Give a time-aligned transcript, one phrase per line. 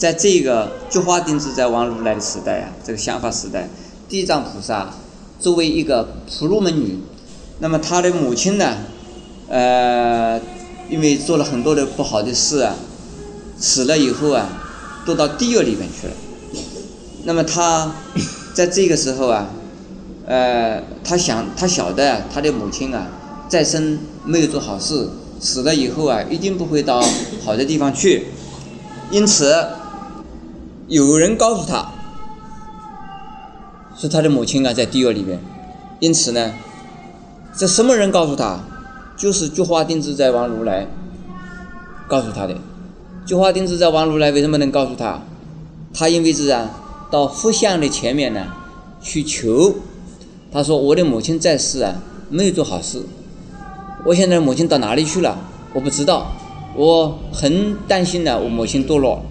[0.00, 3.68] 在这个菊花定自在王如来的时代啊，这个想法时代，
[4.08, 4.94] 地藏菩萨
[5.38, 7.00] 作为一个婆罗门女，
[7.58, 8.78] 那么她的母亲呢，
[9.48, 10.40] 呃，
[10.88, 12.74] 因为做了很多的不好的事啊，
[13.58, 14.48] 死了以后啊，
[15.04, 16.14] 都到地狱里面去了。
[17.24, 17.94] 那么她
[18.54, 19.50] 在这个时候啊，
[20.24, 23.06] 呃，她想，她晓得她的母亲啊，
[23.50, 27.04] 再生没有做好事，死了以后啊，一定不会到
[27.44, 28.28] 好的地方去，
[29.10, 29.54] 因此。
[30.90, 31.92] 有人告诉他，
[33.96, 35.38] 是他的母亲啊，在地狱里边。
[36.00, 36.52] 因此呢，
[37.56, 38.58] 这什么人告诉他？
[39.16, 40.88] 就是菊花定制在王如来
[42.08, 42.56] 告诉他的。
[43.24, 45.22] 菊花定制在王如来为什么能告诉他？
[45.94, 46.68] 他因为是啊，
[47.08, 48.48] 到佛像的前面呢
[49.00, 49.76] 去求。
[50.50, 53.00] 他说：“我的母亲在世啊，没有做好事。
[54.04, 55.38] 我现在母亲到哪里去了？
[55.72, 56.32] 我不知道。
[56.74, 59.22] 我很担心呢，我母亲堕落。”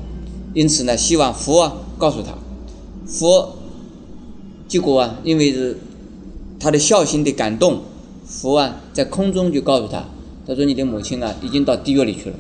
[0.54, 2.34] 因此呢，希望佛啊告诉他，
[3.06, 3.56] 佛
[4.68, 5.78] 结果啊，因为是
[6.60, 7.82] 他的孝心的感动，
[8.26, 10.06] 佛啊在空中就告诉他，
[10.48, 12.36] 他说你的母亲啊已经到地狱里去了，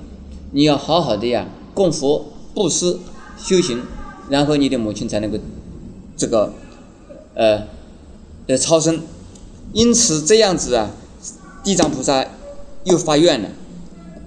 [0.51, 2.25] 你要好好的呀供佛
[2.55, 2.99] 布施
[3.37, 3.83] 修行，
[4.29, 5.37] 然后你的母亲才能够
[6.17, 6.53] 这个
[7.35, 7.61] 呃
[8.47, 9.01] 呃超生。
[9.71, 10.89] 因此这样子啊，
[11.63, 12.25] 地藏菩萨
[12.85, 13.49] 又发愿了，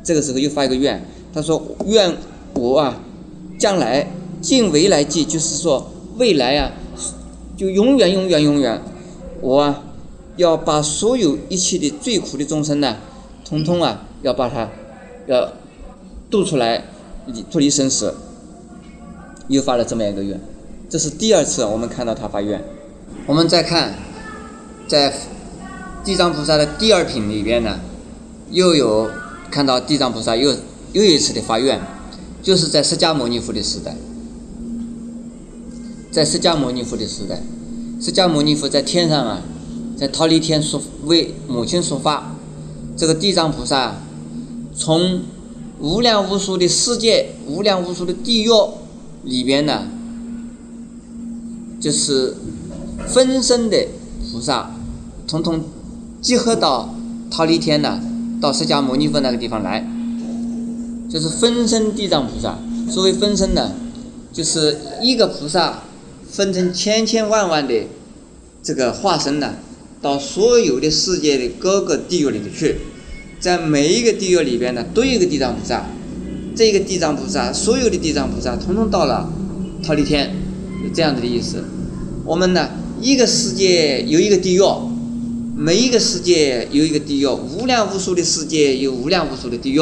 [0.05, 2.17] 这个时候又发一个愿，他说愿
[2.55, 3.01] 我啊。
[3.63, 4.11] 将来
[4.41, 6.73] 尽未来际，就是说未来啊，
[7.57, 8.83] 就永远永远永远，
[9.41, 9.85] 我啊
[10.37, 12.97] 要把所有一切的最苦的众生呢，
[13.45, 14.69] 通通啊要把它
[15.29, 15.53] 要
[16.29, 16.87] 渡出来，
[17.53, 18.17] 脱离生死。
[19.47, 20.41] 又发了这么一个愿，
[20.91, 22.61] 这是第二次我们看到他发愿。
[23.29, 23.95] 我们再看，
[24.89, 25.15] 在
[26.03, 27.79] 地藏菩萨的第二品里边呢，
[28.51, 29.09] 又有
[29.53, 30.51] 看到地藏菩萨又
[30.93, 31.81] 又一次的发愿。
[32.43, 33.97] 就是在释迦牟尼佛的时代，
[36.11, 37.41] 在释迦牟尼佛的时代，
[38.01, 39.43] 释迦牟尼佛在天上啊，
[39.97, 42.34] 在忉利天说为母亲说法，
[42.97, 43.94] 这个地藏菩萨
[44.75, 45.21] 从
[45.78, 48.49] 无量无数的世界、无量无数的地狱
[49.22, 49.87] 里边呢，
[51.78, 52.34] 就是
[53.06, 53.87] 分身的
[54.33, 54.72] 菩萨，
[55.28, 55.62] 统统
[56.21, 56.93] 集合到
[57.31, 58.00] 忉利天呢，
[58.41, 59.89] 到释迦牟尼佛那个地方来。
[61.12, 62.59] 就是分身地藏菩萨。
[62.91, 63.73] 所谓分身呢，
[64.33, 65.83] 就是一个菩萨
[66.31, 67.75] 分成千千万万的
[68.62, 69.56] 这个化身呢，
[70.01, 72.77] 到所有的世界的各个地狱里头去，
[73.39, 75.84] 在每一个地狱里边呢，都有一个地藏菩萨。
[76.55, 79.31] 这个地藏菩萨，所有的地藏菩萨，统统到了
[79.83, 80.34] 忉利天，
[80.95, 81.65] 这样子的意思。
[82.25, 82.69] 我们呢，
[83.01, 84.62] 一个世界有一个地狱，
[85.56, 89.81] 每一个世界有一个地狱，无量无数的世界有无量无数的地狱。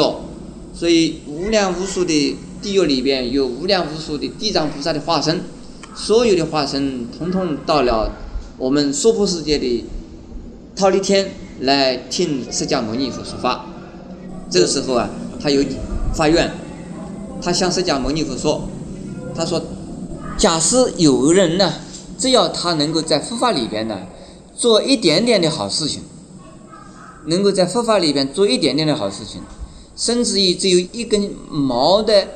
[0.81, 5.43] 所以无量无数的地狱里边有无量无数的地藏菩萨的化身，
[5.93, 8.11] 所有的化身统统到了
[8.57, 9.85] 我们娑婆世界的
[10.75, 13.65] 忉利天来听释迦牟尼佛说法。
[14.49, 15.07] 这个时候啊，
[15.39, 15.63] 他有
[16.15, 16.49] 发愿，
[17.43, 18.67] 他向释迦牟尼佛说
[19.37, 19.61] ：“他说，
[20.35, 21.73] 假使有人呢，
[22.17, 23.99] 只要他能够在佛法里边呢
[24.55, 26.01] 做一点点的好事情，
[27.27, 29.43] 能够在佛法里边做一点点的好事情。”
[30.01, 32.27] 甚至于只有一根毛的，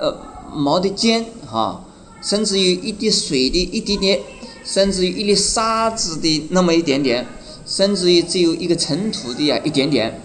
[0.00, 0.12] 呃，
[0.52, 1.84] 毛的尖哈，
[2.20, 4.20] 甚至于一滴水的一点点，
[4.64, 7.24] 甚至于一粒沙子的那么一点点，
[7.64, 10.20] 甚至于只有一个尘土的呀一点点，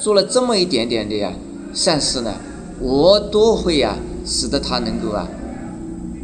[0.00, 1.32] 做了这么一点点的呀
[1.72, 2.34] 善事呢，
[2.80, 3.96] 我都会呀
[4.26, 5.28] 使得他能够啊，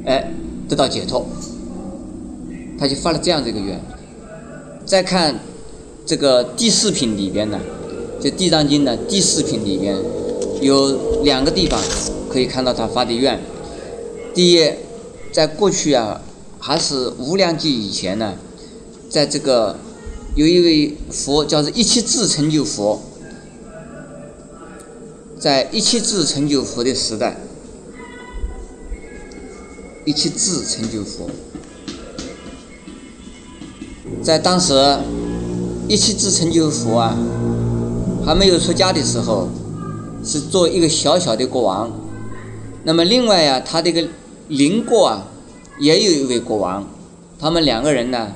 [0.05, 0.33] 哎
[0.69, 1.25] 得到解脱。
[2.77, 3.81] 他就发了这样的一个愿。
[4.85, 5.39] 再看
[6.05, 7.61] 这个第四品里边呢。
[8.21, 9.97] 就《地藏经》的第四品里面
[10.61, 11.81] 有两个地方
[12.29, 13.41] 可以看到他发的愿。
[14.35, 14.71] 第一，
[15.33, 16.21] 在过去啊，
[16.59, 18.35] 还是无量劫以前呢，
[19.09, 19.79] 在这个
[20.35, 23.01] 有一位佛叫做一切智成就佛，
[25.39, 27.39] 在一切智成就佛的时代，
[30.05, 31.31] 一切智成就佛，
[34.23, 34.99] 在当时
[35.89, 37.19] 一切智成就佛啊。
[38.25, 39.49] 还没有出家的时候，
[40.25, 41.91] 是做一个小小的国王。
[42.85, 44.09] 那么另外呀，他这个
[44.49, 45.27] 邻国啊，
[45.81, 46.87] 也有一位国王。
[47.39, 48.33] 他们两个人呢，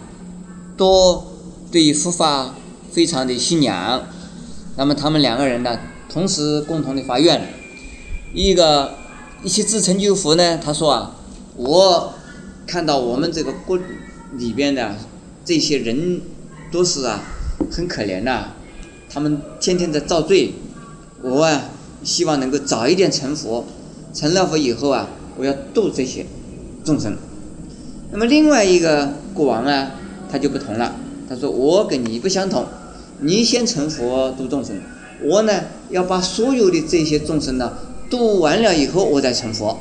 [0.76, 1.24] 都
[1.70, 2.54] 对佛法
[2.90, 4.02] 非常的信仰。
[4.76, 5.78] 那么他们两个人呢，
[6.08, 7.54] 同时共同的发愿。
[8.32, 8.94] 一个
[9.42, 11.16] 一起自成就佛呢，他说啊，
[11.56, 12.14] 我
[12.66, 13.78] 看到我们这个国
[14.32, 14.96] 里边的
[15.44, 16.22] 这些人
[16.72, 17.22] 都是啊，
[17.70, 18.48] 很可怜呐。
[19.14, 20.54] 他们天天在造罪，
[21.22, 21.70] 我啊
[22.02, 23.64] 希望能够早一点成佛，
[24.12, 25.08] 成了佛以后啊，
[25.38, 26.26] 我要度这些
[26.84, 27.16] 众生。
[28.10, 29.92] 那么另外一个国王啊，
[30.28, 30.96] 他就不同了，
[31.28, 32.66] 他说我跟你不相同，
[33.20, 34.80] 你先成佛度众生，
[35.22, 37.72] 我呢要把所有的这些众生呢
[38.10, 39.78] 度完了以后，我再成佛。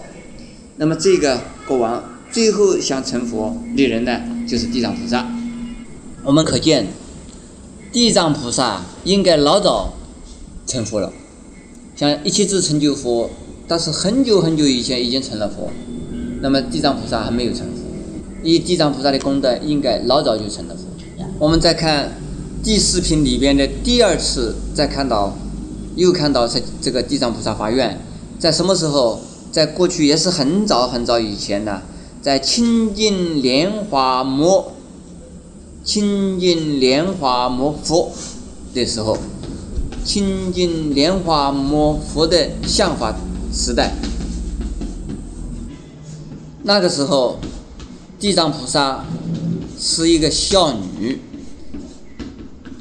[0.78, 5.28] 那么这个国王最后想成佛的人呢，就是地藏菩萨。
[6.24, 6.88] 我们可见，
[7.94, 9.94] 地藏菩萨应该老早
[10.68, 11.14] 成佛了。
[11.96, 13.30] 像一切智成就佛，
[13.68, 15.70] 但是很久很久以前已经成了佛，
[16.42, 17.84] 那么地藏菩萨还没有成佛。
[18.42, 20.82] 以地藏菩萨的功德，应该老早就成了佛。
[21.40, 22.14] 我们再看
[22.64, 25.38] 第四品里边的第二次，再看到
[25.96, 28.02] 又看到这这个地藏菩萨发愿，
[28.40, 29.22] 在什么时候？
[29.52, 31.84] 在过去也是很早很早以前呢，
[32.24, 34.73] 在清净莲华摩
[35.84, 38.12] 清净莲华摩佛。
[38.74, 39.18] 的时候。
[40.06, 43.16] 清净莲花摩佛的相法
[43.54, 43.94] 时代，
[46.64, 47.40] 那个时候，
[48.20, 49.06] 地藏菩萨
[49.80, 51.20] 是一个孝女，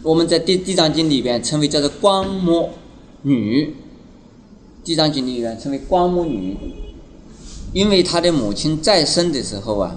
[0.02, 2.70] 我们在地地藏经里边称为叫做光摩
[3.22, 3.76] 女，
[4.82, 6.56] 地藏经里边称为光摩女，
[7.72, 9.96] 因为她的母亲在生的时候啊，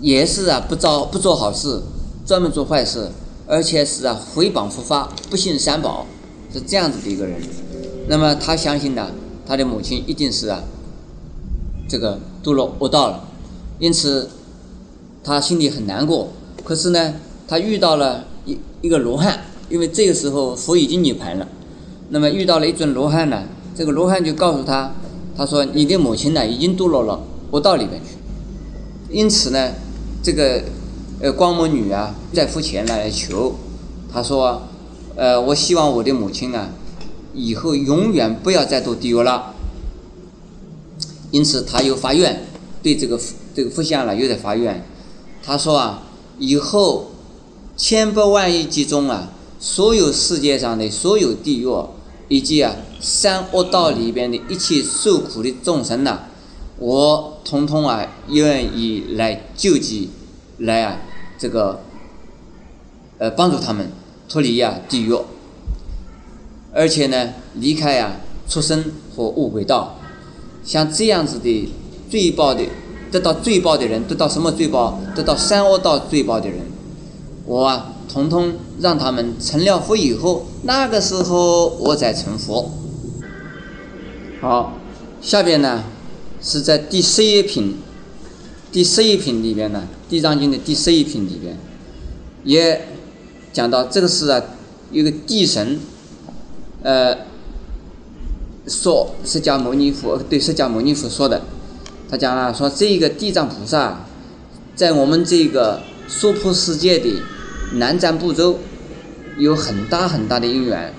[0.00, 1.82] 也是啊不招不做好事，
[2.26, 3.08] 专门做坏事。
[3.50, 6.04] 而且是啊，诽谤佛法，不信三宝，
[6.52, 7.40] 是这样子的一个人。
[8.06, 9.10] 那么他相信呢，
[9.46, 10.62] 他的母亲一定是啊，
[11.88, 13.24] 这个堕落恶道了，
[13.78, 14.28] 因此
[15.24, 16.28] 他心里很难过。
[16.62, 17.14] 可是呢，
[17.48, 21.48] 他遇到了一一个罗汉，因为这个时候佛已经涅盘了。
[22.10, 23.44] 那么遇到了一尊罗汉呢，
[23.74, 24.92] 这个罗汉就告诉他，
[25.34, 27.18] 他说你的母亲呢已经堕落了
[27.52, 28.18] 恶道里面去。
[29.10, 29.72] 因此呢，
[30.22, 30.62] 这个。
[31.20, 33.56] 呃，光魔女啊，在付钱来求，
[34.08, 34.62] 她说
[35.18, 36.68] ：“呃，我希望我的母亲啊，
[37.34, 39.52] 以后永远不要再堕地狱了。”
[41.32, 42.46] 因此，他又发愿，
[42.84, 43.18] 对这个
[43.52, 44.86] 这个佛像呢，又在发愿。
[45.42, 46.04] 他说啊，
[46.38, 47.10] 以后
[47.76, 51.66] 千百万亿劫中啊，所有世界上的所有地狱，
[52.28, 56.20] 以及啊三恶道里边的一切受苦的众生呐，
[56.78, 60.10] 我统统啊愿意来救济，
[60.58, 60.96] 来啊。
[61.40, 61.80] 这个，
[63.18, 63.92] 呃，帮助他们
[64.28, 65.16] 脱离呀地狱，
[66.74, 68.16] 而且呢，离开呀
[68.48, 68.84] 畜生
[69.14, 69.96] 和恶鬼道，
[70.64, 71.72] 像这样子的
[72.10, 72.64] 罪报的，
[73.12, 74.98] 得到罪报的人，得到什么罪报？
[75.14, 76.58] 得到三恶道罪报的人，
[77.46, 82.68] 我啊，统统让他们成了佛以后，那个时候我再成佛。
[84.40, 84.72] 好，
[85.20, 85.84] 下边呢
[86.40, 87.76] 是在第十一品。
[88.70, 91.56] 第十一品里边呢，《地藏经》的第十一品里边，
[92.44, 92.86] 也
[93.50, 94.42] 讲到这个是啊，
[94.92, 95.80] 一个地神，
[96.82, 97.16] 呃，
[98.66, 101.40] 说释迦牟尼佛对释迦牟尼佛说的，
[102.10, 104.04] 他讲了，说这个地藏菩萨，
[104.76, 107.22] 在我们这个娑婆世界的
[107.72, 108.58] 南瞻部洲，
[109.38, 110.92] 有很大很大的因缘，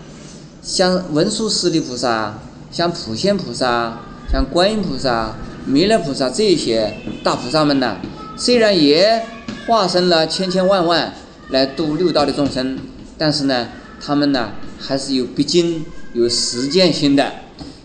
[0.64, 2.40] 像文殊师利菩萨，
[2.72, 4.00] 像普贤菩萨，
[4.32, 5.36] 像观音菩萨。
[5.66, 7.98] 弥勒菩萨这些大菩萨们呢，
[8.36, 9.24] 虽然也
[9.68, 11.14] 化身了千千万万
[11.50, 12.80] 来度六道的众生，
[13.20, 13.68] 但是呢，
[14.02, 17.32] 他们呢还是有必经、有实践心的。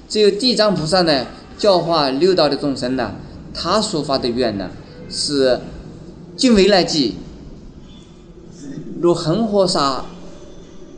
[0.08, 1.26] 只有地藏菩萨呢，
[1.58, 3.16] 教化六道的众生呢，
[3.52, 4.70] 他所发的愿呢，
[5.10, 5.60] 是
[6.34, 7.16] 尽未来际，
[8.98, 10.06] 如恒河沙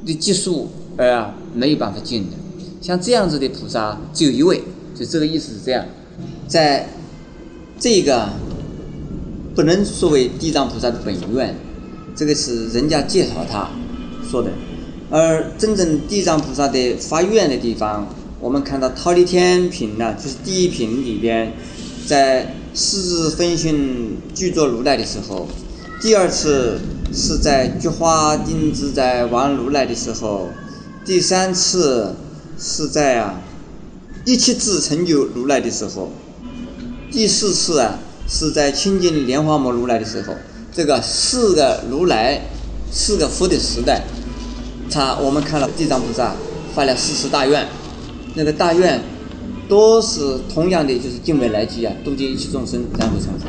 [0.04, 2.36] 的积数而没有办法尽的。
[2.80, 4.62] 像这样子的菩萨只有一位，
[4.98, 5.84] 就这个意思是这样。
[6.48, 6.88] 在
[7.78, 8.30] 这个
[9.54, 11.54] 不能作为地藏菩萨的本愿，
[12.14, 13.68] 这个是人家介绍他
[14.28, 14.50] 说的，
[15.10, 18.08] 而真正地藏菩萨的发愿的地方，
[18.40, 21.52] 我们看到忉利天品呢，就是第一品里边，
[22.06, 25.46] 在四字分训具作如来的时候，
[26.00, 26.80] 第二次
[27.12, 30.48] 是在菊花定自在王如来的时候，
[31.04, 32.14] 第三次
[32.58, 33.42] 是在啊
[34.26, 36.10] 一切智成就如来的时候。
[37.12, 40.34] 第四次啊，是在清净莲花摩如来的时候，
[40.74, 42.42] 这个四个如来、
[42.90, 44.02] 四个佛的时代，
[44.90, 46.34] 他我们看了地藏菩萨
[46.74, 47.68] 发了四十大愿，
[48.34, 49.00] 那个大愿
[49.68, 53.46] 都是同样的，就是敬未来际啊，度尽一切众生，然后成佛。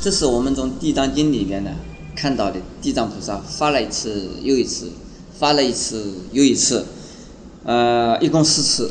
[0.00, 1.72] 这是我们从地藏经里面呢
[2.14, 4.86] 看到的地藏菩萨发了一次又一次，
[5.36, 6.86] 发了一次又一次，
[7.64, 8.90] 呃，一共四次。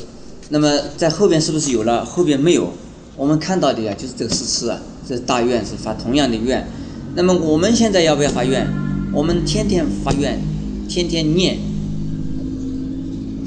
[0.49, 2.03] 那么在后边是不是有了？
[2.03, 2.73] 后边没有。
[3.15, 6.67] 我们看到的呀，就是这个四次啊，这大愿是发同样的愿。
[7.15, 8.67] 那么我们现在要不要发愿？
[9.11, 10.39] 我们天天发愿，
[10.87, 11.57] 天天念，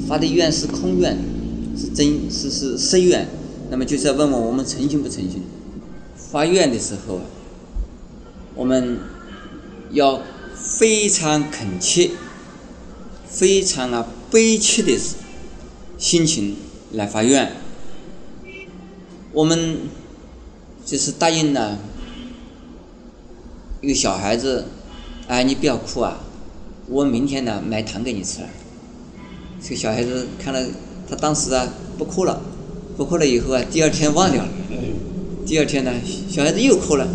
[0.07, 1.17] 发的愿是空愿，
[1.77, 3.27] 是真，是是实愿。
[3.71, 5.41] 那么就是要问问我们诚心不诚心。
[6.15, 7.21] 发愿的时候啊，
[8.55, 8.99] 我们
[9.91, 10.21] 要
[10.55, 12.11] 非常恳切、
[13.25, 14.99] 非常啊悲切的
[15.99, 16.55] 心情
[16.91, 17.51] 来发愿。
[19.31, 19.77] 我们
[20.83, 21.77] 就是答应了
[23.79, 24.65] 一个小孩子，
[25.27, 26.17] 哎，你不要哭啊，
[26.87, 28.39] 我明天呢买糖给你吃。
[29.61, 30.67] 这个小孩子看了，
[31.07, 32.41] 他当时啊不哭了，
[32.97, 34.49] 不哭了以后啊，第二天忘掉了。
[35.45, 35.91] 第二天呢，
[36.27, 37.07] 小孩子又哭了，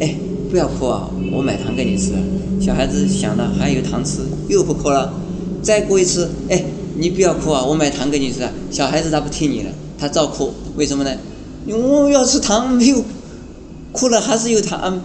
[0.00, 0.14] 哎，
[0.50, 2.14] 不要哭啊，我买糖给你吃。
[2.58, 5.20] 小孩子想了还有糖吃，又不哭了。
[5.64, 6.62] 再过一次，哎，
[6.98, 8.46] 你不要哭啊，我买糖给你吃。
[8.70, 11.10] 小孩子他不听你的，他照哭，为什么呢？
[11.66, 13.02] 因为我要吃糖，没有
[13.90, 15.00] 哭了还是有糖。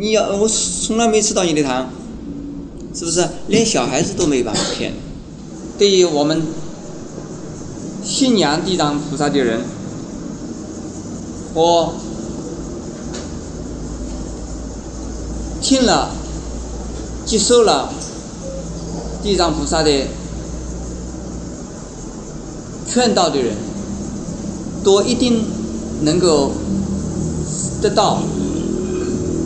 [0.00, 1.90] 你要我从来没吃到你的糖，
[2.94, 3.28] 是不是？
[3.48, 4.94] 连小孩子都没办法骗。
[5.78, 6.42] 对于我们
[8.02, 9.60] 信仰地藏菩萨的人，
[11.54, 11.94] 我。
[15.60, 16.10] 听了、
[17.26, 17.92] 接受了
[19.28, 19.90] 地藏菩萨的
[22.86, 23.54] 劝导的人，
[24.82, 25.44] 都一定
[26.00, 26.50] 能够
[27.82, 28.22] 得到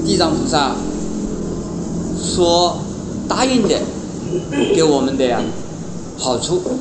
[0.06, 0.76] 地藏菩萨
[2.16, 2.78] 所
[3.28, 3.76] 答应的
[4.72, 5.42] 给我们的呀
[6.16, 6.62] 好处。